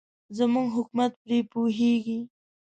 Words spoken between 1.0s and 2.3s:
پرې پوهېږي.